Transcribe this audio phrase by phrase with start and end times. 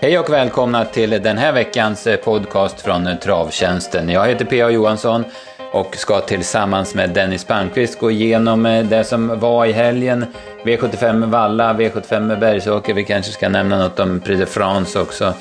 [0.00, 4.08] Hej och välkomna till den här veckans eh, podcast från Travtjänsten.
[4.08, 4.70] Jag heter P.A.
[4.70, 5.24] Johansson
[5.72, 10.26] och ska tillsammans med Dennis Palmqvist gå igenom eh, det som var i helgen.
[10.64, 15.34] V75 Valla, V75 Bergsåker, vi kanske ska nämna något om Prix de France också.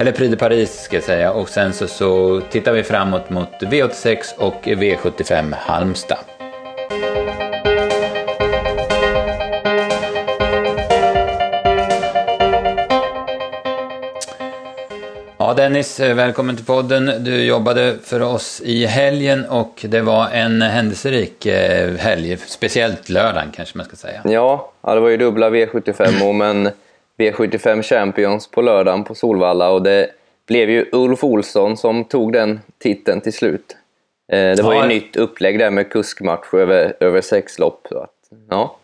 [0.00, 1.32] Eller Prix de Paris ska jag säga.
[1.32, 6.18] Och sen så, så tittar vi framåt mot V86 och V75 Halmstad.
[15.38, 17.12] Ja, Dennis, välkommen till podden.
[17.24, 23.48] Du jobbade för oss i helgen och det var en händelserik eh, helg, speciellt lördagen
[23.52, 24.20] kanske man ska säga.
[24.24, 26.70] Ja, det var ju dubbla V75 men
[27.18, 30.10] V75 Champions på lördagen på Solvalla och det
[30.46, 33.76] blev ju Ulf Olsson som tog den titeln till slut.
[34.32, 34.82] Eh, det var ja.
[34.82, 37.86] ju nytt upplägg där med kuskmatch över, över sex lopp.
[37.90, 38.10] Så att,
[38.50, 38.76] ja.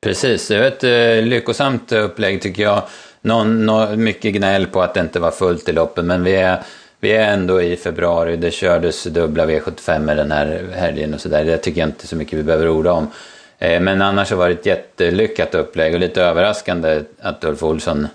[0.00, 2.82] Precis, det var ett eh, lyckosamt upplägg tycker jag
[3.20, 6.62] någon, någon, mycket gnäll på att det inte var fullt i loppen, men vi är,
[7.00, 8.36] vi är ändå i februari.
[8.36, 11.44] Det kördes dubbla V75 med den här helgen och sådär.
[11.44, 13.10] Det tycker jag inte så mycket vi behöver orda om.
[13.58, 18.08] Eh, men annars har det varit ett jättelyckat upplägg och lite överraskande att Ulf Olsson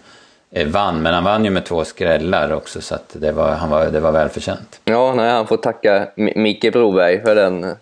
[0.52, 1.02] eh, vann.
[1.02, 4.00] Men han vann ju med två skrällar också så att det var, han var, det
[4.00, 4.81] var välförtjänt.
[4.86, 7.75] Ja, nej, han får tacka Micke Broberg för den,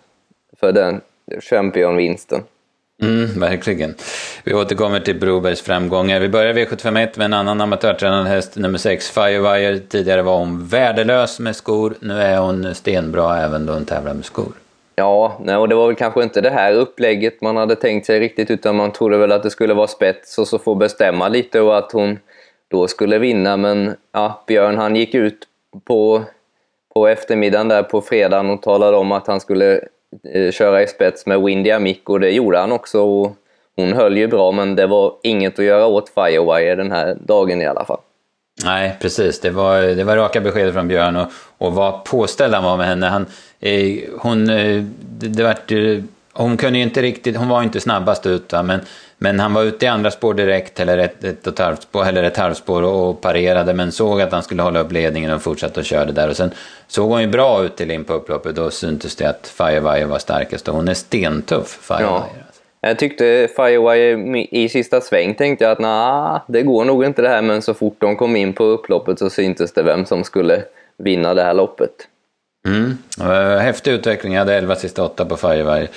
[0.60, 1.00] för den
[1.40, 2.42] championvinsten.
[3.02, 3.94] Mm, verkligen.
[4.44, 6.20] Vi återkommer till Brobergs framgångar.
[6.20, 9.78] Vi börjar V751 med en annan amatörtränad häst, nummer 6, Firewire.
[9.78, 14.24] Tidigare var hon värdelös med skor, nu är hon stenbra även då hon tävlar med
[14.24, 14.52] skor.
[15.00, 18.20] Ja, nej, och det var väl kanske inte det här upplägget man hade tänkt sig
[18.20, 21.60] riktigt, utan man trodde väl att det skulle vara spets och så få bestämma lite
[21.60, 22.18] och att hon
[22.68, 23.56] då skulle vinna.
[23.56, 25.38] Men ja, Björn han gick ut
[25.84, 26.22] på,
[26.94, 29.80] på eftermiddagen där på fredagen och talade om att han skulle
[30.34, 33.00] Eh, köra i spets med Windy Amick och det gjorde han också.
[33.00, 33.36] Och
[33.76, 37.62] hon höll ju bra men det var inget att göra åt Firewire den här dagen
[37.62, 38.00] i alla fall.
[38.64, 39.40] Nej, precis.
[39.40, 41.26] Det var, det var raka besked från Björn och,
[41.58, 43.06] och vad påställd han var med henne.
[43.06, 43.26] Han,
[44.18, 45.72] hon, eh, det, det vart,
[46.32, 48.62] hon kunde ju inte riktigt, hon var inte snabbast ut va?
[48.62, 48.80] men
[49.22, 52.36] men han var ute i andra spår direkt, eller ett, ett, ett, halvspår, eller ett
[52.36, 56.04] halvspår och parerade, men såg att han skulle hålla upp ledningen och fortsatte att köra
[56.04, 56.28] det där.
[56.28, 56.50] Och sen
[56.86, 60.18] såg hon ju bra ut till in på upploppet, då syntes det att Firewire var
[60.18, 62.06] starkast och hon är stentuff, Firewire.
[62.10, 62.28] Ja.
[62.80, 67.28] Jag tyckte Firewire i sista sväng tänkte jag att nah, det går nog inte det
[67.28, 70.62] här, men så fort de kom in på upploppet så syntes det vem som skulle
[70.98, 72.08] vinna det här loppet.
[72.66, 72.98] Mm.
[73.60, 75.88] Häftig utveckling, jag hade 11 sista 8 på Firewire.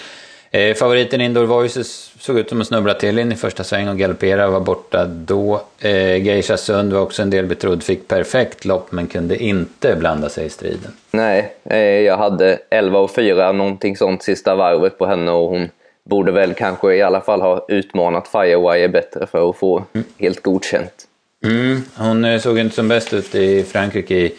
[0.56, 3.98] Eh, favoriten Indoor Voices såg ut som att snubbla till in i första sväng och
[3.98, 5.62] galopperade var borta då.
[5.80, 10.30] Eh, Geisha Sund var också en del betrodd, fick perfekt lopp men kunde inte blanda
[10.30, 10.92] sig i striden.
[11.12, 15.70] Nej, eh, jag hade 11 och 4, någonting sånt sista varvet på henne och hon
[16.10, 20.08] borde väl kanske i alla fall ha utmanat Firewire bättre för att få mm.
[20.18, 21.08] helt godkänt.
[21.46, 24.34] Mm, hon eh, såg inte som bäst ut i Frankrike i,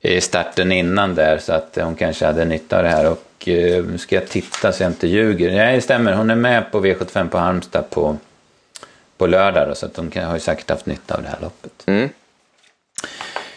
[0.00, 3.10] i starten innan där så att hon kanske hade nytta av det här.
[3.10, 5.50] Och Eh, nu ska jag titta så jag inte ljuger.
[5.50, 6.12] Nej, det stämmer.
[6.12, 8.16] Hon är med på V75 på Halmstad på,
[9.18, 9.68] på lördag.
[9.68, 11.72] Då, så att hon kan, har ju säkert haft nytta av det här loppet.
[11.86, 12.08] Mm.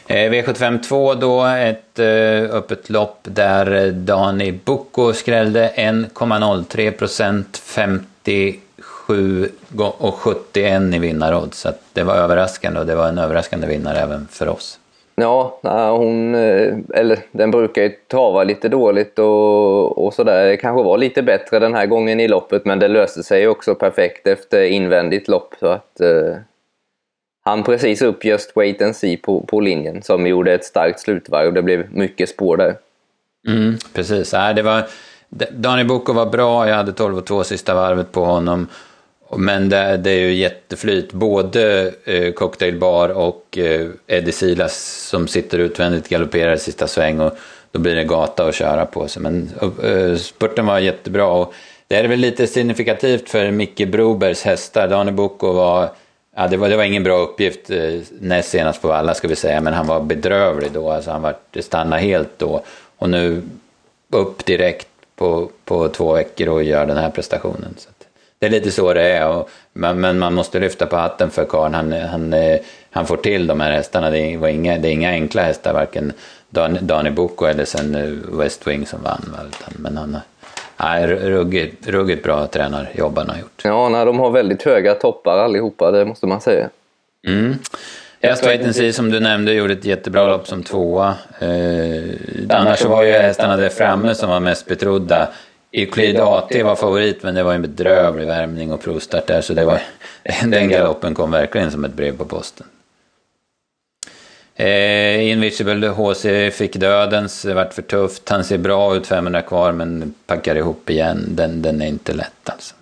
[0.07, 9.49] Eh, V75 2 då, ett uh, öppet lopp där Dani Bocco skrällde 1,03 procent, 57
[9.77, 11.59] och 71 i vinnarodds.
[11.59, 14.79] Så det var överraskande och det var en överraskande vinnare även för oss.
[15.15, 15.59] Ja,
[15.97, 20.45] hon, eh, eller den brukar ju trava lite dåligt och, och sådär.
[20.45, 23.75] Det kanske var lite bättre den här gången i loppet men det löste sig också
[23.75, 25.55] perfekt efter invändigt lopp.
[25.59, 26.35] Så att, eh,
[27.43, 31.53] han precis upp just wait and see på, på linjen som gjorde ett starkt slutvarv
[31.53, 32.75] det blev mycket spår där.
[33.47, 34.83] Mm, precis, äh, det var,
[35.51, 38.67] Daniel Boko var bra, jag hade 12 och 2 sista varvet på honom.
[39.37, 41.13] Men det, det, är ju jätteflyt.
[41.13, 47.19] Både eh, Cocktail Bar och eh, Eddie Silas som sitter utvändigt galopperar i sista sväng
[47.19, 47.37] och
[47.71, 49.21] då blir det gata att köra på sig.
[49.21, 49.49] Men
[49.83, 51.53] eh, spurten var jättebra och
[51.87, 54.87] det är väl lite signifikativt för Micke Brobergs hästar.
[54.87, 55.89] Daniel Boko var,
[56.35, 59.35] ja, det var, det var ingen bra uppgift eh, näst senast på alla ska vi
[59.35, 60.91] säga, men han var bedrövlig då.
[60.91, 62.63] Alltså han var, stannade helt då
[62.97, 63.41] och nu
[64.09, 67.75] upp direkt på, på två veckor och gör den här prestationen.
[67.77, 67.89] Så
[68.43, 69.27] det är lite så det är.
[69.27, 71.73] Och, men, men man måste lyfta på hatten för karln.
[71.73, 72.59] Han, han, eh,
[72.91, 74.09] han får till de här hästarna.
[74.09, 76.13] Det, var inga, det är inga enkla hästar, varken
[76.49, 79.35] Dan, Dani Boko eller sen eh, West Wing som vann.
[79.47, 80.17] Utan, men han
[80.77, 82.87] Nej, ruggigt, ruggigt bra han har
[83.39, 83.61] gjort.
[83.63, 86.69] Ja, nej, de har väldigt höga toppar allihopa, det måste man säga.
[87.27, 87.55] Mm.
[88.21, 91.15] Häst Wait som du nämnde gjorde ett jättebra lopp som tvåa.
[91.39, 91.47] Eh,
[92.49, 95.27] annars så var ju hästarna där framme som var mest betrodda.
[95.73, 99.65] Euclid AT var favorit men det var en bedrövlig värmning och provstart där så det
[99.65, 99.81] var,
[100.45, 102.67] den galoppen kom verkligen som ett brev på posten.
[104.55, 108.29] Eh, Invisible HC fick dödens, det vart för tufft.
[108.29, 111.25] Han ser bra ut 500 kvar men packar ihop igen.
[111.29, 112.75] Den, den är inte lätt alltså.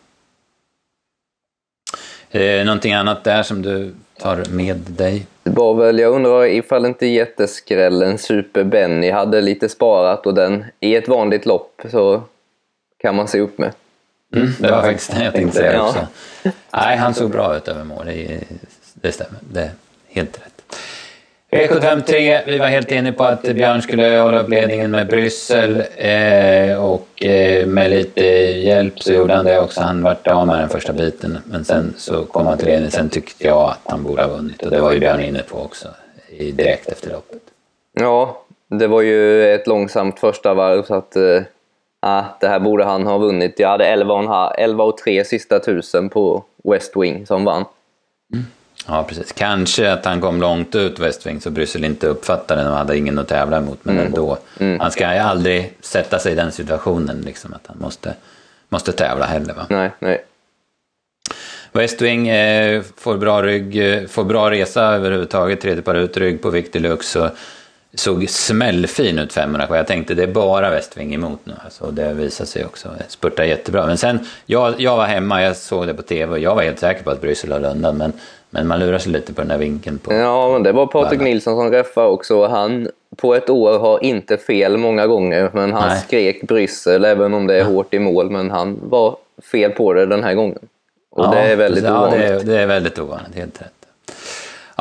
[2.31, 5.25] Eh, någonting annat där som du tar med dig?
[5.43, 10.65] Det var väl, jag undrar ifall inte jätteskrällen Super Benny hade lite sparat och den
[10.79, 12.23] i ett vanligt lopp så
[13.01, 13.71] kan man se upp med.
[14.35, 16.07] Mm, det var faktiskt det jag tänkte säga också.
[16.73, 18.39] Nej, han såg bra ut över mål, det,
[18.93, 19.39] det stämmer.
[19.53, 19.71] Det är
[20.07, 20.51] helt rätt.
[21.51, 26.83] V753, vi var helt eniga på att Björn skulle hålla upp ledningen med Bryssel eh,
[26.83, 29.81] och eh, med lite hjälp så gjorde han det också.
[29.81, 32.91] Han vart av med den första biten men sen så kom han till ledningen.
[32.91, 35.61] Sen tyckte jag att han borde ha vunnit och det var ju Björn inne på
[35.61, 35.87] också
[36.39, 37.41] direkt efter loppet.
[37.93, 41.41] Ja, det var ju ett långsamt första varv så att eh,
[42.01, 43.59] ah, det här borde han ha vunnit.
[43.59, 47.65] Jag hade 11 och, 11 och 3 sista tusen på West Wing som vann.
[48.33, 48.45] Mm.
[48.87, 49.31] Ja, precis.
[49.31, 53.19] Kanske att han kom långt ut Westving så Bryssel inte uppfattade det och hade ingen
[53.19, 53.79] att tävla emot.
[53.83, 54.07] Men mm.
[54.07, 54.37] ändå.
[54.59, 54.79] Mm.
[54.79, 58.15] Han ska ju aldrig sätta sig i den situationen liksom att han måste,
[58.69, 59.53] måste tävla heller.
[59.53, 59.65] Va?
[59.69, 60.25] Nej, nej.
[61.71, 66.49] Westwing eh, får bra rygg, eh, får bra resa överhuvudtaget, tredje par ut, rygg på
[66.49, 67.29] Victor Lux och
[67.93, 71.53] såg smällfin ut 500 Jag tänkte det är bara Westwing emot nu.
[71.63, 72.89] Alltså, det visade sig också.
[73.07, 73.85] Spurtar jättebra.
[73.85, 76.79] Men sen, jag, jag var hemma, jag såg det på tv och jag var helt
[76.79, 77.97] säker på att Bryssel höll undan.
[77.97, 78.13] Men,
[78.49, 79.97] men man lurar sig lite på den där vinkeln.
[79.97, 82.47] På, ja, men det var Patrik Nilsson som räffade också.
[82.47, 85.99] Han på ett år har inte fel många gånger, men han Nej.
[85.99, 87.65] skrek Bryssel även om det är ja.
[87.65, 88.29] hårt i mål.
[88.29, 89.17] Men han var
[89.51, 90.59] fel på det den här gången.
[91.11, 92.19] Och ja, det är väldigt ja, ovanligt.
[92.19, 93.80] Det är, det är väldigt ovanligt, helt rätt.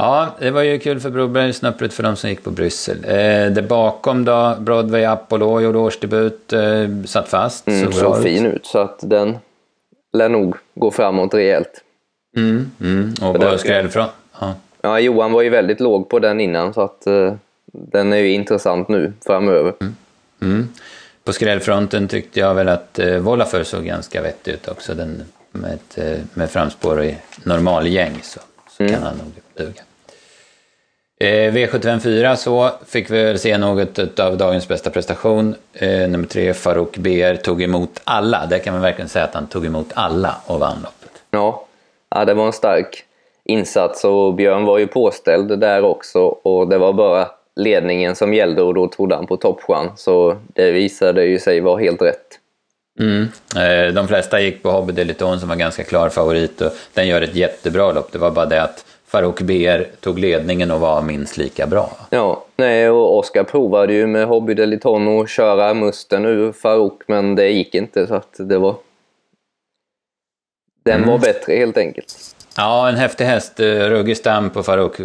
[0.00, 3.04] Ja, det var ju kul för Broberg, snöpligt för de som gick på Bryssel.
[3.04, 7.68] Eh, det bakom då, Broadway Apollo gjorde årsdebut, eh, satt fast.
[7.68, 9.38] Mm, såg så fin ut så att den
[10.12, 11.84] lär nog gå framåt rejält.
[12.36, 13.14] Mm, mm.
[13.22, 14.10] Och på skrällfront?
[14.40, 14.54] Ja.
[14.82, 17.34] ja, Johan var ju väldigt låg på den innan så att eh,
[17.72, 19.74] den är ju intressant nu framöver.
[19.80, 19.96] Mm.
[20.42, 20.68] Mm.
[21.24, 24.94] På skrällfronten tyckte jag väl att eh, Volaför såg ganska vettig ut också.
[24.94, 25.22] Den,
[25.52, 28.40] med, ett, eh, med framspår i normalgäng så,
[28.76, 28.94] så mm.
[28.94, 29.32] kan han nog
[29.66, 29.82] duga.
[31.24, 35.54] Eh, V754 så fick vi väl se något av dagens bästa prestation.
[35.72, 38.46] Eh, nummer tre, Farouk BR, tog emot alla.
[38.46, 41.22] Där kan man verkligen säga att han tog emot alla och vann loppet.
[41.30, 41.66] Ja,
[42.10, 43.04] ja det var en stark
[43.44, 48.62] insats och Björn var ju påställd där också och det var bara ledningen som gällde
[48.62, 50.00] och då trodde han på toppchans.
[50.00, 52.38] Så det visade ju sig vara helt rätt.
[53.00, 53.28] Mm.
[53.56, 57.22] Eh, de flesta gick på Hobby Deliton som var ganska klar favorit och den gör
[57.22, 58.12] ett jättebra lopp.
[58.12, 61.96] Det var bara det att Farouk BR tog ledningen och var minst lika bra.
[62.10, 67.34] Ja, nej, och Oskar provade ju med Hobby Deliton att köra musten ur Farouk, men
[67.34, 68.74] det gick inte så att det var...
[70.84, 71.08] Den mm.
[71.08, 72.34] var bättre helt enkelt.
[72.56, 73.60] Ja, en häftig häst.
[73.60, 74.98] Eh, ruggig stam på Farouk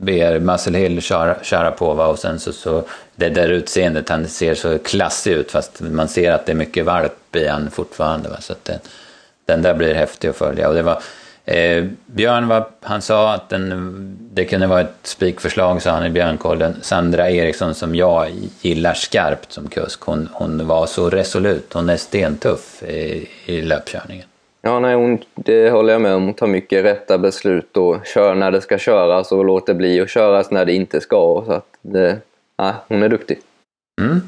[0.00, 0.38] BR.
[0.38, 1.00] Muscle Hill
[1.42, 2.82] Sharapova och sen så, så
[3.16, 4.08] det där utseendet.
[4.08, 7.70] Han ser så klassig ut fast man ser att det är mycket valp i han
[7.70, 8.28] fortfarande.
[8.28, 8.36] Va?
[8.40, 8.78] Så att den,
[9.44, 10.68] den där blir häftig att följa.
[10.68, 11.02] Och det var
[11.44, 16.10] Eh, Björn var, han sa att den, det kunde vara ett spikförslag, sa han i
[16.10, 16.74] Björnkollen.
[16.82, 18.28] Sandra Eriksson som jag
[18.60, 21.72] gillar skarpt som kusk, hon, hon var så resolut.
[21.72, 24.26] Hon är stentuff i, i löpkörningen.
[24.62, 26.24] Ja, nej, hon, det håller jag med om.
[26.24, 30.10] Hon tar mycket rätta beslut och kör när det ska köras och låter bli att
[30.10, 31.44] köras när det inte ska.
[31.46, 32.18] Så att det,
[32.56, 33.38] ja, hon är duktig.
[34.00, 34.20] Mm.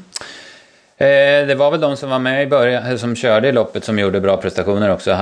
[0.97, 3.99] Eh, det var väl de som var med i början, som körde i loppet som
[3.99, 5.17] gjorde bra prestationer också.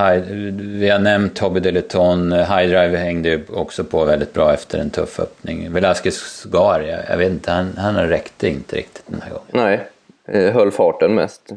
[0.52, 5.20] vi har nämnt Hobby Deleton, High Drive hängde också på väldigt bra efter en tuff
[5.20, 5.72] öppning.
[5.72, 9.46] Velasquez Gar, jag, jag vet inte, han, han räckte inte riktigt den här gången.
[9.50, 9.88] Nej,
[10.28, 11.50] eh, höll farten mest.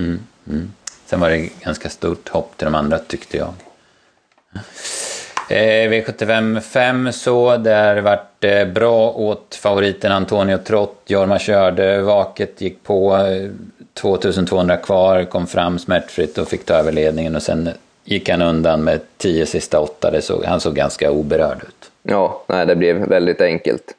[0.00, 0.72] Mm, mm.
[1.06, 3.54] Sen var det ganska stort hopp till de andra tyckte jag.
[5.48, 11.02] Eh, V75 5 så, där vart eh, bra åt favoriten Antonio Trott.
[11.06, 13.50] Jorma körde, vaket gick på, eh,
[13.94, 17.70] 2200 kvar, kom fram smärtfritt och fick ta över ledningen och sen
[18.04, 20.10] gick han undan med 10 sista åtta.
[20.10, 21.90] Det såg, han såg ganska oberörd ut.
[22.02, 23.94] Ja, nej, det blev väldigt enkelt.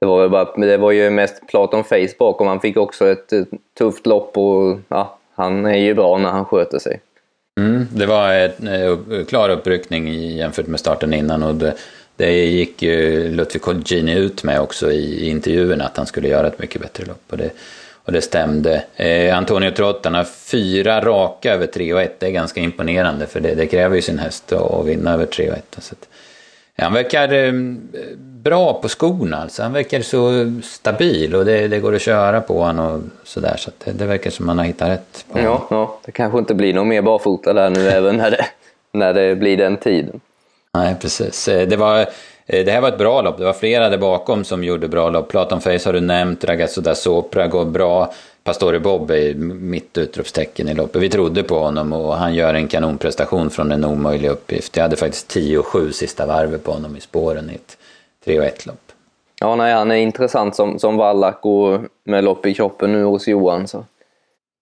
[0.00, 2.46] Det var, bara, det var ju mest Platon face bakom.
[2.46, 3.42] Han fick också ett eh,
[3.78, 7.00] tufft lopp och ja, han är ju bra när han sköter sig.
[7.60, 11.74] Mm, det var en eh, klar uppryckning jämfört med starten innan och det,
[12.16, 16.58] det gick ju Ludvig Colgjini ut med också i intervjuerna att han skulle göra ett
[16.58, 17.50] mycket bättre lopp och det,
[18.04, 18.84] och det stämde.
[18.96, 23.40] Eh, Antonio Trott har fyra raka över 3 och 1, det är ganska imponerande för
[23.40, 25.76] det, det kräver ju sin häst att vinna över 3 och 1.
[25.78, 26.08] Så att,
[26.78, 27.52] han verkar eh,
[28.18, 29.62] bra på skorna, alltså.
[29.62, 33.56] han verkar så stabil och det, det går att köra på honom och sådär.
[33.58, 35.24] Så, det, det, verkar som han har hittat rätt.
[35.32, 38.46] På ja, ja, det kanske inte blir någon mer barfota där nu även när det,
[38.92, 40.20] när det blir den tiden.
[40.74, 41.48] Nej, precis.
[41.48, 42.00] Eh, det, var,
[42.46, 43.38] eh, det här var ett bra lopp.
[43.38, 45.28] Det var flera där bakom som gjorde bra lopp.
[45.28, 48.12] Platon Face har du nämnt, Ragazzo da Sopra går bra.
[48.46, 51.02] Pastore Bob är mitt utropstecken i loppet.
[51.02, 54.76] Vi trodde på honom och han gör en kanonprestation från en omöjlig uppgift.
[54.76, 57.76] Jag hade faktiskt 10 och 7 sista varvet på honom i spåren i ett
[58.24, 58.92] 3 och 1 lopp.
[59.40, 63.28] Ja, nej, han är intressant som, som vallack och med lopp i kroppen nu hos
[63.28, 63.68] Johan.
[63.68, 63.84] Så.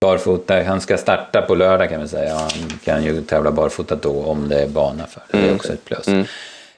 [0.01, 2.35] Barfota, han ska starta på lördag kan vi säga.
[2.35, 5.39] Han kan ju tävla barfota då om det är bana för det.
[5.39, 5.57] Det är mm.
[5.57, 6.09] också ett plus.
[6.09, 6.25] Mm.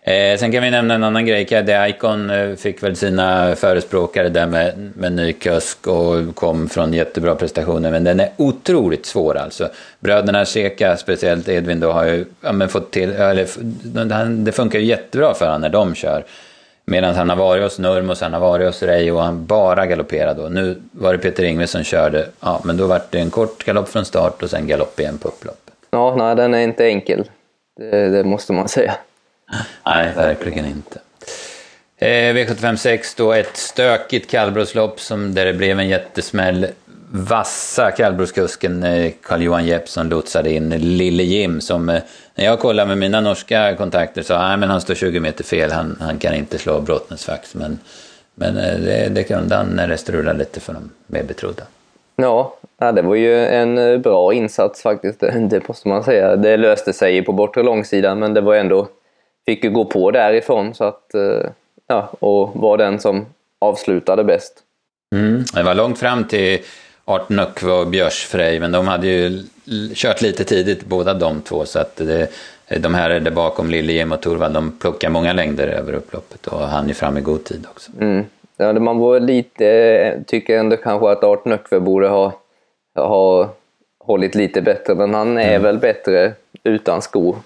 [0.09, 1.47] Eh, sen kan vi nämna en annan grej.
[1.47, 6.93] Caddy Icon eh, fick väl sina förespråkare där med, med ny kusk och kom från
[6.93, 7.91] jättebra prestationer.
[7.91, 9.69] Men den är otroligt svår alltså.
[10.01, 13.11] Bröderna Seka, speciellt Edvin då, har ju ja, men fått till...
[13.13, 13.47] Eller,
[14.45, 16.25] det funkar ju jättebra för honom när de kör.
[16.85, 20.43] Medan han har varit hos Nurmos, han har varit hos Rey och han bara galopperade
[20.43, 20.49] då.
[20.49, 23.89] Nu var det Peter Ingves som körde, ja men då var det en kort galopp
[23.89, 25.75] från start och sen galopp igen på upploppet.
[25.91, 27.25] Ja, nej den är inte enkel.
[27.77, 28.95] Det, det måste man säga.
[29.87, 31.00] Nej, verkligen inte.
[31.99, 36.67] Eh, V756 då, ett stökigt kallbrottslopp som där det blev en jättesmäll.
[37.11, 42.03] Vassa kallblodskusken eh, Carl-Johan Jeppsson lotsade in Lille Jim som eh,
[42.35, 45.97] när jag kollade med mina norska kontakter sa att han står 20 meter fel, han,
[46.00, 47.55] han kan inte slå Brottensfax.
[47.55, 47.79] Men,
[48.35, 51.62] men eh, det, det kunde han när det strulade lite för de mer betrodda.
[52.17, 56.37] Ja, det var ju en eh, bra insats faktiskt, det måste man säga.
[56.37, 58.88] Det löste sig på bortre långsidan men det var ändå,
[59.47, 61.50] fick ju gå på därifrån så att, eh,
[61.87, 63.26] ja, och var den som
[63.59, 64.62] avslutade bäst.
[65.15, 66.59] Mm, det var långt fram till
[67.05, 69.43] Art Nöckve och Björsfrej, men de hade ju
[69.95, 72.29] kört lite tidigt båda de två så att det,
[72.79, 76.91] de här där bakom Liljem och Torvald de plockar många längder över upploppet och han
[76.91, 77.91] är fram i god tid också.
[78.00, 78.25] Mm.
[78.57, 82.33] Ja, man var lite, tycker ändå kanske att Art Nöckve borde ha,
[82.95, 83.50] ha
[83.99, 85.62] hållit lite bättre men han är mm.
[85.62, 86.33] väl bättre
[86.65, 87.37] utan skor.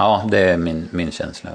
[0.00, 1.50] Ja, det är min, min känsla.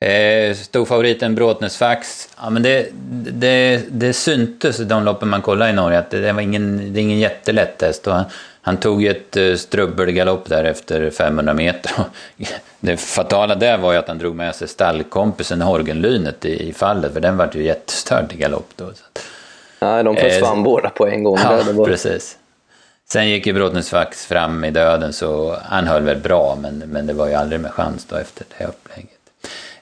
[0.00, 2.88] Eh, storfavoriten Bråtnäsfax, ja men det,
[3.32, 6.92] det, det syntes i de loppen man kollade i Norge att det, det var ingen,
[6.92, 8.06] det är ingen jättelätt.
[8.06, 8.24] Och han,
[8.62, 11.92] han tog ju ett uh, strubbelgalopp där efter 500 meter.
[12.80, 17.12] det fatala där var ju att han drog med sig stallkompisen Horgenlynet i, i fallet,
[17.12, 18.90] för den var ju jättestörd i galopp då.
[19.80, 21.38] Nej, de försvann eh, båda på en gång.
[21.44, 21.84] Ja, var...
[21.84, 22.38] precis.
[23.12, 27.12] Sen gick ju Bråtnäsfax fram i döden så han höll väl bra, men, men det
[27.12, 29.10] var ju aldrig med chans då efter det upplägget.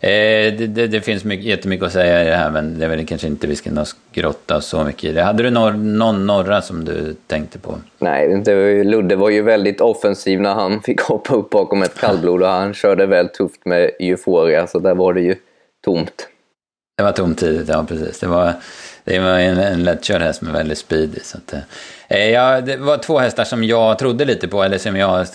[0.01, 2.89] Eh, det, det, det, finns mycket, jättemycket att säga i det här men det är
[2.89, 3.71] väl kanske inte vi ska
[4.13, 5.23] grotta så mycket i det.
[5.23, 7.75] Hade du nor någon norra som du tänkte på?
[7.99, 12.43] Nej, det Ludde var ju väldigt offensiv när han fick hoppa upp bakom ett kallblod
[12.43, 15.37] och han körde väl tufft med Euphoria så där var det ju
[15.85, 16.29] tomt.
[16.97, 18.21] Det var tomt tidigt, ja precis.
[18.21, 18.53] Det var,
[19.05, 21.21] det var en, en lättkörd häst med väldigt speedy.
[21.23, 21.61] Så att, eh,
[22.13, 25.27] Eh, ja, det var två hästar som jag trodde lite på, eller som jag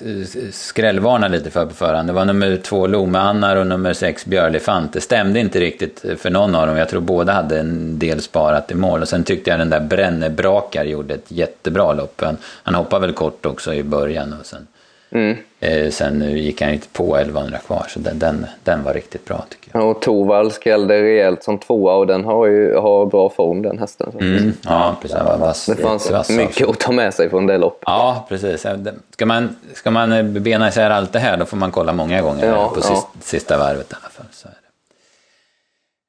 [0.52, 2.10] skrällvarnade lite för på förhand.
[2.10, 4.94] Det var nummer två Lome-Annar och nummer sex Björlifant.
[4.94, 6.78] Det stämde inte riktigt för någon av dem.
[6.78, 9.02] Jag tror båda hade en del sparat i mål.
[9.02, 12.22] Och sen tyckte jag den där Brännebrakar gjorde ett jättebra lopp.
[12.22, 14.36] Han, han hoppade väl kort också i början.
[14.40, 14.68] Och sen
[15.16, 15.38] Mm.
[15.60, 19.46] Eh, sen gick han inte på 1100 kvar, så den, den, den var riktigt bra
[19.50, 19.90] tycker jag.
[19.90, 24.12] Och Torvald skrällde rejält som tvåa och den har ju har bra form den hästen.
[24.20, 24.54] Mm.
[24.62, 25.18] Ja, precis.
[25.26, 27.84] Ja, vass, det fanns vass, mycket att ta med sig från det loppet.
[27.86, 28.66] Ja, precis.
[29.10, 32.46] Ska man, ska man bena isär allt det här då får man kolla många gånger
[32.46, 33.08] ja, på ja.
[33.22, 34.26] sista varvet i alla fall.
[34.32, 34.54] Så det.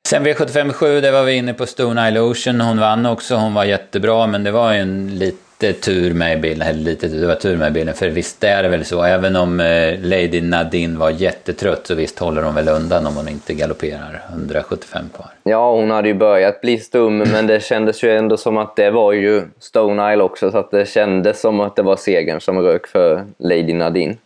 [0.08, 2.60] Sen V75 det var vi inne på Stone Isle Ocean.
[2.60, 6.38] Hon vann också, hon var jättebra men det var ju en lite lite tur med
[6.38, 8.84] i bilden, eller lite, det var tur med i bilden, för visst är det väl
[8.84, 13.16] så, även om eh, Lady Nadine var jättetrött så visst håller hon väl undan om
[13.16, 15.26] hon inte galopperar 175 kvar.
[15.42, 18.90] Ja, hon hade ju börjat bli stum, men det kändes ju ändå som att det
[18.90, 22.58] var ju Stone Isle också, så att det kändes som att det var segern som
[22.58, 24.16] rök för Lady Nadine.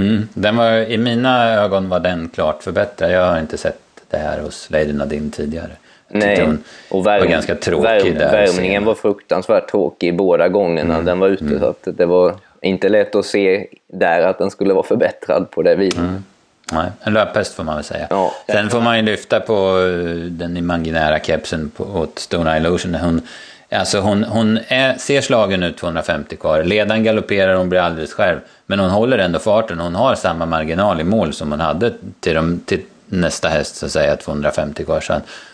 [0.00, 4.16] Mm, den var, I mina ögon var den klart förbättrad, jag har inte sett det
[4.16, 5.70] här hos Lady Nadine tidigare.
[6.10, 6.56] Nej,
[6.88, 11.06] och värm, var ganska tråkig värm, där värmningen var fruktansvärt tråkig båda gångerna mm.
[11.06, 11.44] den var ute.
[11.44, 11.60] Mm.
[11.60, 15.62] Så att det var inte lätt att se där att den skulle vara förbättrad på
[15.62, 15.98] det viset.
[15.98, 16.24] Mm.
[16.72, 18.06] Nej, en löphäst får man väl säga.
[18.10, 18.32] Ja.
[18.46, 22.94] Sen får man ju lyfta på eh, den imaginära kepsen på, åt Stone Isle Ocean.
[22.94, 23.22] Hon,
[23.70, 26.62] alltså hon, hon är, ser slagen ut 250 kvar.
[26.62, 28.38] Ledaren galopperar, hon blir alldeles själv.
[28.66, 29.80] Men hon håller ändå farten.
[29.80, 33.86] Hon har samma marginal i mål som hon hade till, de, till nästa häst, så
[33.86, 35.00] att säga, 250 kvar.
[35.00, 35.12] Så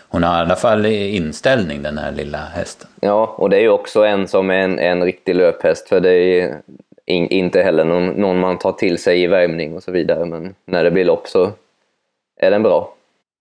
[0.09, 2.87] hon har i alla fall inställning den här lilla hästen.
[2.99, 6.11] Ja, och det är ju också en som är en, en riktig löphäst för det
[6.11, 6.61] är
[7.05, 10.55] in, inte heller någon, någon, man tar till sig i värmning och så vidare men
[10.65, 11.51] när det blir lopp så
[12.39, 12.93] är den bra.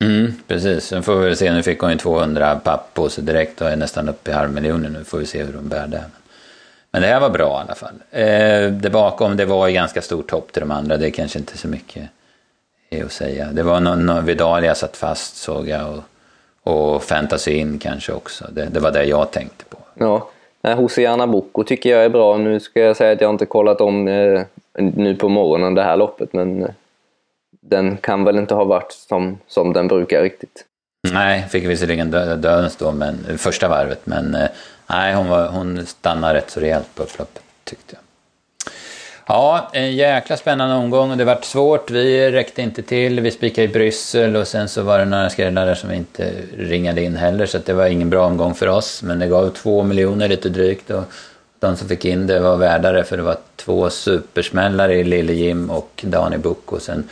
[0.05, 1.53] Mm, precis, sen får vi se.
[1.53, 4.93] Nu fick hon ju 200 papp på sig direkt och är nästan uppe i halvmiljonen
[4.93, 5.05] nu.
[5.05, 6.05] får vi se hur hon bär det.
[6.91, 7.95] Men det här var bra i alla fall.
[8.11, 10.97] Eh, det bakom, det var ju ganska stort hopp till de andra.
[10.97, 12.11] Det är kanske inte så mycket
[13.05, 13.49] att säga.
[13.53, 15.95] Det var någon, någon Vidalia satt fast såg jag.
[15.95, 16.05] Och,
[16.67, 18.45] och Fantasy In kanske också.
[18.53, 19.79] Det, det var det jag tänkte på.
[19.95, 20.29] Ja,
[20.75, 22.37] Hosiana Boko tycker jag är bra.
[22.37, 24.43] Nu ska jag säga att jag inte kollat om eh,
[24.79, 26.71] nu på morgonen det här loppet, men eh,
[27.61, 30.65] den kan väl inte ha varit som, som den brukar riktigt.
[31.13, 34.49] Nej, fick visserligen dö, dödens då, men, första varvet, men eh,
[34.87, 38.06] nej, hon, var, hon stannade rätt så rejält på upploppet tyckte jag.
[39.29, 41.91] Ja, en jäkla spännande omgång och det vart svårt.
[41.91, 43.21] Vi räckte inte till.
[43.21, 46.33] Vi spikade i Bryssel och sen så var det några skrällar där som vi inte
[46.59, 49.03] ringade in heller så det var ingen bra omgång för oss.
[49.03, 51.05] Men det gav två miljoner lite drygt och
[51.59, 55.71] de som fick in det var värdare för det var två supersmällare i Lille Jim
[55.71, 57.09] och Dani Book och sen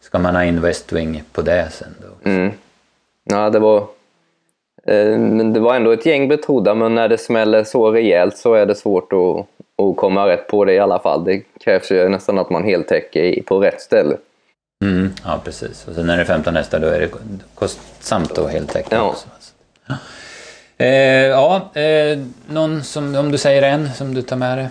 [0.00, 2.30] ska man ha in Westwing på det sen då.
[2.30, 2.52] Mm.
[3.24, 3.78] Ja, det var...
[4.86, 8.54] Eh, men det var ändå ett gäng betrodda men när det smäller så rejält så
[8.54, 11.24] är det svårt att och komma rätt på det i alla fall.
[11.24, 14.16] Det krävs ju nästan att man heltäcker på rätt ställe.
[14.84, 15.88] Mm, ja, precis.
[15.88, 17.10] Och sen när det är 15 hästar då är det
[17.54, 19.14] kostsamt att heltäcka ja.
[19.86, 19.96] Ja,
[20.76, 20.88] eh,
[21.26, 24.68] ja eh, någon som, om du säger en som du tar med dig?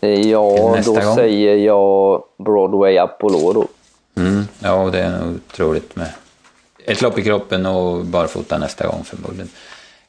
[0.00, 1.14] Eh, ja, då gång.
[1.14, 3.68] säger jag Broadway Apollo då.
[4.22, 6.12] Mm, ja, det är nog otroligt med
[6.84, 9.48] ett lopp i kroppen och barfota nästa gång förmodligen.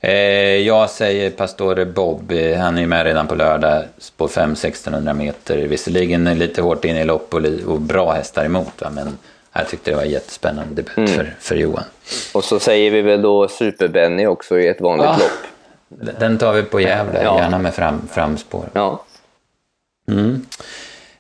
[0.02, 0.12] Eh,
[0.56, 3.84] jag säger Pastore Bob, han är med redan på lördag
[4.18, 5.58] på 5-1600 meter.
[5.58, 8.90] Visserligen lite hårt in i lopp och, och bra hästar emot, va?
[8.90, 9.18] men
[9.54, 11.10] jag tyckte det var jättespännande debut mm.
[11.10, 11.84] för, för Johan.
[12.34, 15.18] Och så säger vi väl då Super-Benny också i ett vanligt ja.
[15.18, 16.20] lopp.
[16.20, 17.40] Den tar vi på Gävle, ja.
[17.40, 18.70] gärna med fram, framspår.
[18.74, 19.04] Ja.
[20.08, 20.46] Mm.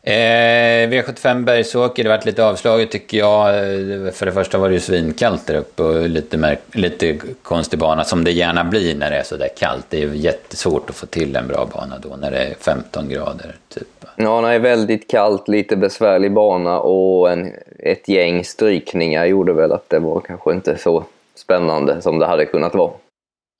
[0.01, 3.47] Eh, V75 Bergsåker, det varit lite avslaget tycker jag.
[3.49, 8.03] Eh, för det första var det ju svinkallt där uppe och lite, lite konstig bana
[8.03, 9.85] som det gärna blir när det är så där kallt.
[9.89, 13.55] Det är jättesvårt att få till en bra bana då när det är 15 grader.
[13.73, 14.05] Typ.
[14.15, 19.71] Ja, det är väldigt kallt, lite besvärlig bana och en, ett gäng strykningar gjorde väl
[19.71, 22.91] att det var kanske inte så spännande som det hade kunnat vara.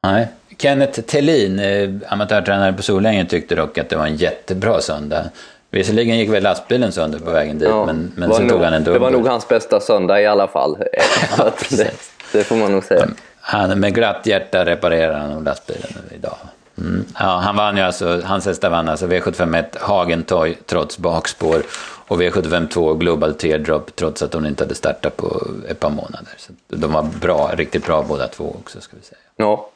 [0.07, 0.27] Nej.
[0.57, 5.23] Kenneth Tellin, eh, amatörtränare på Solängen, tyckte dock att det var en jättebra söndag.
[5.71, 8.73] Visserligen gick väl lastbilen sönder på vägen dit, ja, men, men sen nog, tog han
[8.73, 9.01] en dubbel.
[9.01, 10.77] Det var nog hans bästa söndag i alla fall.
[11.37, 11.91] ja, det,
[12.31, 13.07] det, får man nog säga.
[13.39, 16.37] Han, med glatt hjärta reparerar han lastbilen idag.
[16.77, 17.05] Mm.
[17.19, 21.63] Ja, han vann ju alltså, hans hästar vann alltså V751 Hagentoy trots bakspår
[22.07, 26.33] och V75 2 Global Teardrop trots att hon inte hade startat på ett par månader.
[26.37, 29.19] Så de var bra, riktigt bra båda två också ska vi säga.
[29.35, 29.69] Ja,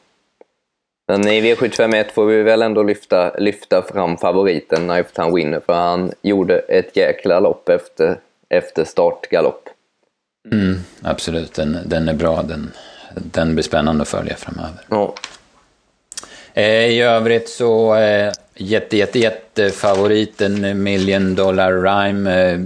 [1.08, 5.72] men i V751 får vi väl ändå lyfta, lyfta fram favoriten Knife Town Winner för
[5.72, 9.68] han gjorde ett jäkla lopp efter, efter startgalopp.
[10.52, 12.42] Mm, absolut, den, den är bra.
[12.42, 12.70] Den,
[13.14, 14.80] den blir spännande att följa framöver.
[14.90, 15.14] Ja.
[16.54, 22.60] Eh, I övrigt så eh, jätte, jätte, jätte favoriten Million Dollar Rhyme eh,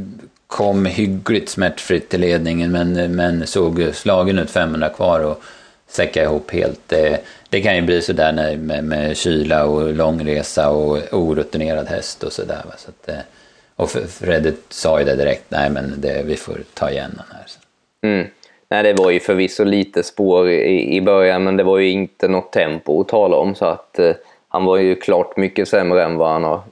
[0.47, 5.43] kom hyggligt smärtfritt till ledningen men, men såg slagen ut 500 kvar och
[5.89, 6.81] säcka ihop helt.
[6.87, 7.21] Det,
[7.51, 12.33] det kan ju bli sådär när, med, med kyla och långresa och orutinerad häst och
[12.33, 12.63] sådär.
[12.77, 13.23] Så att, eh,
[13.77, 17.47] och Fredde sa ju det direkt, nej men det, vi får ta igen den här.
[18.03, 18.27] Mm.
[18.71, 22.29] Nej, det var ju förvisso lite spår i, i början, men det var ju inte
[22.29, 23.55] något tempo att tala om.
[23.55, 24.15] Så att eh,
[24.49, 26.63] han var ju klart mycket sämre än vad han har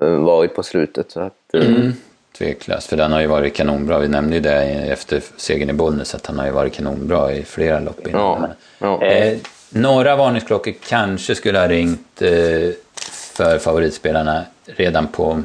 [0.00, 1.10] eh, varit på slutet.
[1.10, 1.92] Så att, eh, mm.
[2.38, 3.98] Tveklöst, för den har ju varit kanonbra.
[3.98, 7.42] Vi nämnde ju det efter segern i Bollnäs att han har ju varit kanonbra i
[7.42, 8.46] flera lopp innan.
[8.78, 9.06] Ja, ja.
[9.06, 9.38] Eh,
[9.74, 12.70] några varningsklockor kanske skulle ha ringt eh,
[13.34, 15.42] för favoritspelarna redan på,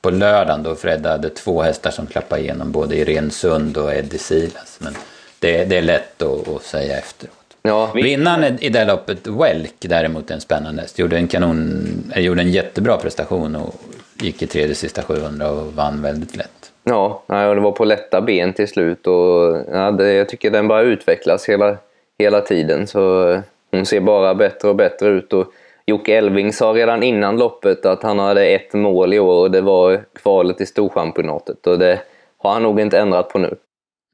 [0.00, 4.18] på lördagen då Fred hade två hästar som klappade igenom både Irene Sund och Eddie
[4.18, 4.78] Silas.
[4.80, 4.94] Men
[5.38, 7.34] det, det är lätt att, att säga efteråt.
[7.62, 8.02] Ja, vi...
[8.02, 12.96] Vinnaren i det loppet, Welk, däremot en spännande häst, gjorde en, kanon, gjorde en jättebra
[12.96, 13.74] prestation och
[14.20, 16.72] gick i tredje sista 700 och vann väldigt lätt.
[16.84, 20.82] Ja, det var på lätta ben till slut och ja, det, jag tycker den bara
[20.82, 21.76] utvecklas hela,
[22.18, 22.86] hela tiden.
[22.86, 25.32] Så hon ser bara bättre och bättre ut.
[25.32, 25.52] Och
[25.86, 29.60] Jocke Elving sa redan innan loppet att han hade ett mål i år och det
[29.60, 31.66] var kvalet i Storchampionatet.
[31.66, 32.00] Och det
[32.38, 33.56] har han nog inte ändrat på nu.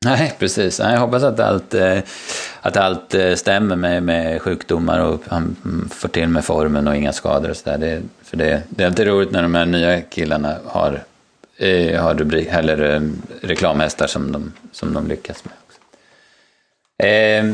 [0.05, 0.79] Nej, precis.
[0.79, 1.99] Jag hoppas att allt, eh,
[2.61, 5.57] att allt eh, stämmer med, med sjukdomar och han
[5.90, 7.79] får till med formen och inga skador och sådär.
[7.79, 11.03] Det, för det, det är alltid roligt när de här nya killarna har,
[11.57, 15.55] eh, har rubrik, eller, reklamhästar som de, som de lyckas med.
[15.66, 15.81] Också.
[17.07, 17.45] Eh,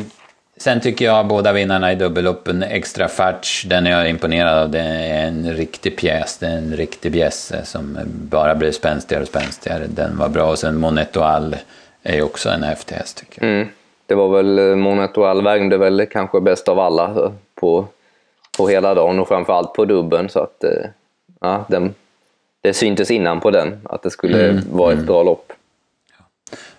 [0.62, 4.70] sen tycker jag båda vinnarna i dubbelloppen, Extra Fatch, den är jag imponerad av.
[4.70, 9.28] Det är en riktig pjäs, det är en riktig bjässe som bara blir spänstigare och
[9.28, 9.86] spänstigare.
[9.86, 10.50] Den var bra.
[10.50, 11.56] Och sen Moneto All
[12.02, 13.54] är också en häftig häst tycker jag.
[13.54, 13.68] Mm.
[14.06, 17.86] Det var väl eh, Monetoal värmde väl kanske bäst av alla eh, på,
[18.58, 20.70] på hela dagen och framförallt på dubben så att eh,
[21.40, 21.94] ja, den,
[22.60, 25.52] det syntes innan på den att det skulle Mm, vara ett bra lopp.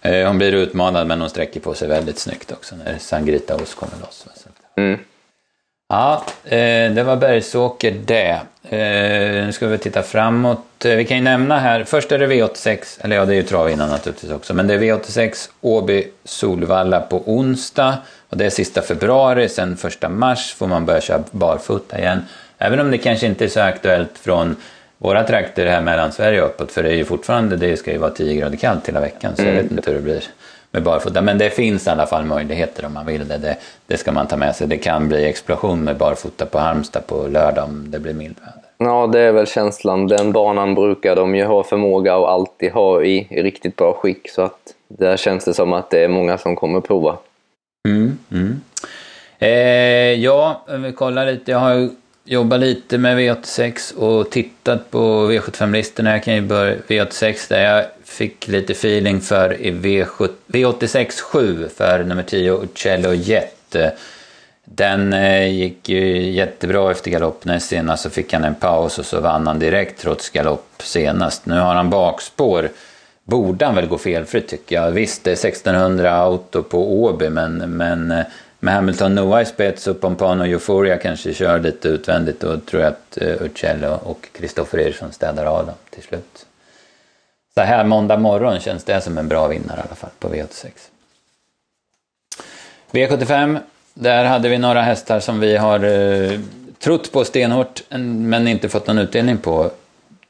[0.03, 3.73] Eh, Hon blir utmanad men hon sträcker på sig väldigt snyggt också när Sangrita Os
[3.73, 4.25] kommer loss.
[4.77, 4.99] Mm.
[5.89, 8.39] Ja, eh, det var Bergsåker det.
[8.69, 10.59] Eh, Nu ska vi titta framåt.
[10.83, 13.69] Vi kan ju nämna här, först är det V86, eller ja det är ju trav
[13.69, 17.97] innan naturligtvis också, men det är V86 Åby Solvalla på onsdag
[18.29, 22.25] och det är sista februari, sen första mars får man börja köra barfota igen.
[22.57, 24.55] Även om det kanske inte är så aktuellt från
[25.03, 27.97] våra trakter här mellan Sverige och uppåt, för det är ju fortfarande, det ska ju
[27.97, 30.23] vara 10 grader kallt hela veckan, så jag vet inte hur det blir
[30.71, 31.21] med barfota.
[31.21, 33.37] Men det finns i alla fall möjligheter om man vill det.
[33.37, 33.57] det.
[33.87, 34.67] Det ska man ta med sig.
[34.67, 38.53] Det kan bli explosion med barfota på Halmstad på lördag om det blir mildväder.
[38.77, 40.07] Ja, det är väl känslan.
[40.07, 44.29] Den banan brukar de ju ha förmåga och alltid ha i, i riktigt bra skick
[44.29, 47.17] så att där känns det som att det är många som kommer prova.
[47.87, 48.61] Mm, mm.
[49.39, 51.51] Eh, ja, om vi kollar lite.
[51.51, 51.89] Jag har
[52.25, 56.11] jobbat lite med V86 och tittat på V75-listorna.
[56.11, 61.69] Jag kan ju börja V86 där jag fick lite feeling för i V7, V86 7
[61.69, 63.75] för nummer 10 Uccello Jet.
[64.65, 69.05] Den eh, gick ju jättebra efter galopp näst senast så fick han en paus och
[69.05, 71.45] så vann han direkt trots galopp senast.
[71.45, 72.69] Nu har han bakspår.
[73.23, 74.91] Borde han väl gå felfritt tycker jag.
[74.91, 78.25] Visst, det är 1600 auto på Åby men, men eh,
[78.63, 82.89] med Hamilton Noah i spets och Pompano Euphoria kanske kör lite utvändigt då tror jag
[82.91, 86.45] att eh, uh, Uccello och Kristoffer Eriksson städar av dem till slut.
[87.53, 90.71] Så här måndag morgon känns det som en bra vinnare i alla fall på V86.
[92.91, 93.59] V75,
[93.93, 96.39] där hade vi några hästar som vi har eh,
[96.79, 99.71] trott på stenhårt men inte fått någon utdelning på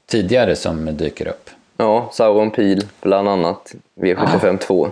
[0.05, 1.49] tidigare som dyker upp.
[1.77, 4.91] Ja, Sauron Pil bland annat, V75 2.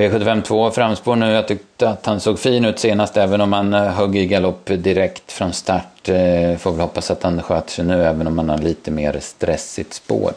[0.00, 1.32] V75 2 framspår nu.
[1.32, 4.66] Jag tyckte att han såg fin ut senast även om han eh, högg i galopp
[4.66, 6.08] direkt från start.
[6.08, 9.16] Eh, får väl hoppas att han sköter sig nu även om han har lite mer
[9.20, 10.32] stressigt spår.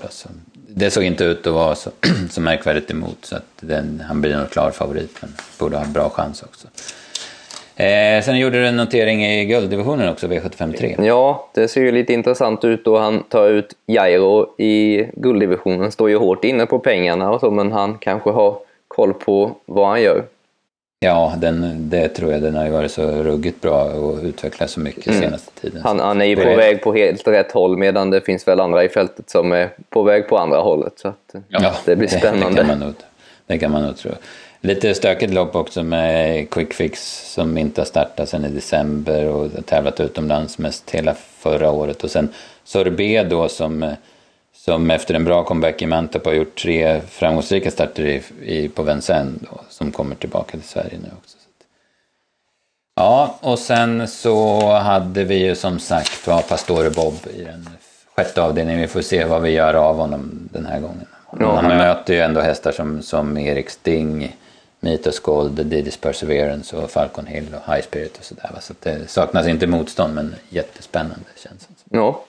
[0.67, 1.89] Det såg inte ut att vara så,
[2.29, 5.93] så märkvärdigt emot så att den, han blir nog klar favorit men borde ha en
[5.93, 6.67] bra chans också.
[7.75, 10.95] Eh, sen gjorde du en notering i gulddivisionen också, V75 3.
[10.99, 15.91] Ja, det ser ju lite intressant ut då han tar ut Jairo i gulddivisionen.
[15.91, 18.57] Står ju hårt inne på pengarna och så, men han kanske har
[18.95, 20.23] koll på vad han gör.
[20.99, 22.41] Ja, den, det tror jag.
[22.41, 25.81] Den har ju varit så ruggigt bra och utvecklats så mycket senaste tiden.
[25.83, 28.59] Han, han är ju på Det- väg på helt rätt håll medan det finns väl
[28.59, 30.93] andra i fältet som är på väg på andra hållet.
[30.95, 32.57] Så att, Ja, det blir Det, spännande.
[32.57, 32.93] kan man nog,
[33.47, 34.11] det kan man nog tro.
[34.61, 39.65] Lite stökigt lopp också med Quick Fix som inte har startat sedan i december och
[39.65, 42.03] tävlat utomlands mest hela förra året.
[42.03, 42.29] Och sen
[42.63, 43.91] Sorbet då som,
[44.65, 48.83] som efter en bra comeback i Mantorp har gjort tre framgångsrika starter i, i, på
[48.83, 51.37] Vincennes då, som kommer tillbaka till Sverige nu också.
[51.37, 51.65] Så
[52.95, 57.69] Ja, och sen så hade vi ju som sagt var Pastore Bob i den
[58.15, 58.81] sjätte avdelningen.
[58.81, 61.07] Vi får se vad vi gör av honom den här gången.
[61.39, 64.35] Ja, han möter ju ändå hästar som, som Erik Sting,
[64.79, 68.51] Mitos Gold, Didis Perseverance och Falcon Hill och High Spirit och sådär.
[68.61, 71.97] Så att det saknas inte motstånd men jättespännande känns det som.
[71.97, 72.23] Ja,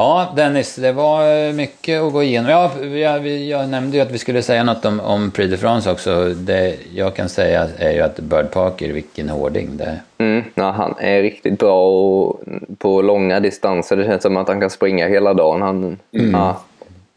[0.00, 2.50] Ja, Dennis, det var mycket att gå igenom.
[2.50, 5.90] Ja, jag, jag nämnde ju att vi skulle säga något om, om Prix de France
[5.90, 6.34] också.
[6.34, 10.00] Det jag kan säga är ju att Bird Parker, vilken hårding det är.
[10.18, 12.40] mm, ja, han är riktigt bra och
[12.78, 13.96] på långa distanser.
[13.96, 15.62] Det känns som att han kan springa hela dagen.
[15.62, 16.62] Han, ja,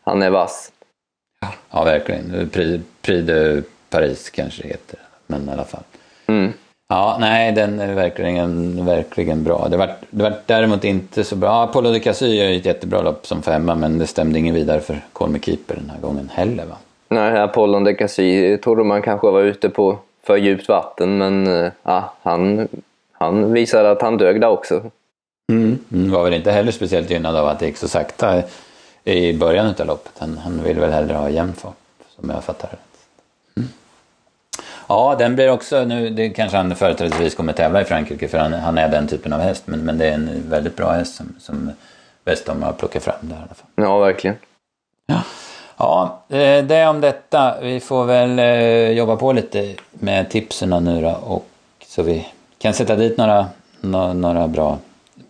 [0.03, 0.71] han är vass.
[1.71, 2.49] Ja, verkligen.
[2.53, 5.83] Prix, Prix de Paris kanske det heter, men i alla fall.
[6.27, 6.53] Mm.
[6.87, 9.67] Ja, nej, den är verkligen, verkligen bra.
[9.69, 11.49] Det var, det var däremot inte så bra.
[11.49, 14.79] Ja, Apollo de Cassy är ett jättebra lopp som femma, men det stämde ingen vidare
[14.79, 16.65] för Colmy Keeper den här gången heller.
[16.65, 16.75] Va?
[17.09, 21.71] Nej, Apollon de Cassy trodde man kanske var ute på för djupt vatten men eh,
[21.83, 22.67] ja, han,
[23.11, 24.81] han visade att han dög där också.
[25.51, 25.79] Mm.
[25.89, 28.43] Var väl inte heller speciellt gynnad av att det gick så sakta
[29.03, 30.13] i början av loppet.
[30.17, 31.75] Han, han vill väl hellre ha jämn fart,
[32.15, 32.92] som jag fattar det.
[34.87, 38.53] Ja, den blir också, nu, det kanske han företrädesvis kommer tävla i Frankrike för han,
[38.53, 41.35] han är den typen av häst, men, men det är en väldigt bra häst som,
[41.39, 41.71] som
[42.25, 43.85] Westham har plockat fram där i alla fall.
[43.85, 44.35] Ja, verkligen.
[45.77, 47.55] Ja, eh, det om detta.
[47.61, 51.45] Vi får väl eh, jobba på lite med tipsen nu då, och
[51.87, 53.45] så vi kan sätta dit några,
[53.81, 54.77] nå- några bra,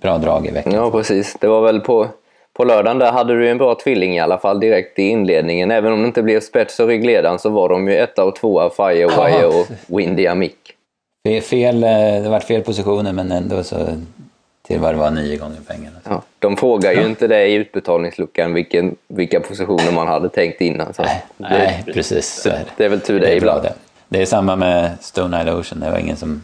[0.02, 0.74] bra drag i veckan.
[0.74, 1.36] Ja, precis.
[1.39, 2.08] Det var väl på,
[2.54, 5.72] på lördagen där hade du en bra tvilling i alla fall direkt i inledningen.
[5.72, 8.70] Även om det inte blev spets och ryggledaren så var de ju etta och tvåa,
[8.70, 9.48] Firewire Ja.
[9.48, 9.68] och
[10.00, 10.58] Windy Amick.
[11.28, 11.89] Fe- Fel, eh,
[12.24, 13.76] det var fel positioner men ändå så
[14.68, 15.96] till vad det var nio gånger pengarna.
[16.10, 20.94] Ja, de frågar ju inte dig i utbetalningsluckan vilken, vilka positioner man hade tänkt innan.
[20.94, 22.46] Så Nej, det, nej precis.
[22.46, 22.66] Är det.
[22.78, 23.63] det är väl tur det, Det är ibland.
[23.63, 23.74] det.
[24.10, 25.80] Det är samma med Stone Isle Ocean.
[25.80, 26.44] Det var ingen som...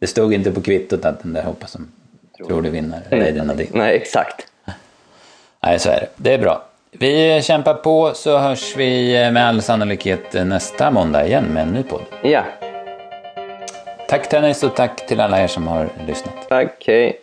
[0.00, 1.88] Det stod inte på kvittot att den där hoppas som
[2.48, 3.00] trolig vinnare.
[3.10, 3.68] Lady Nadine.
[3.72, 4.46] Nej, exakt.
[5.62, 6.08] Nej, så är det.
[6.16, 6.62] Det är bra.
[6.92, 11.82] Vi kämpar på så hörs vi med all sannolikhet nästa måndag igen med en ny
[11.82, 12.02] podd.
[12.22, 12.42] Ja,
[14.08, 16.34] Tack tennis och tack till alla er som har lyssnat.
[16.48, 16.84] tack.
[16.86, 17.20] Hej.